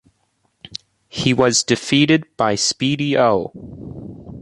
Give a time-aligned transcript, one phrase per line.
[1.09, 3.51] He was defeated by Speedy O.